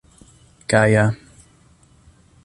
[0.69, 1.05] gaja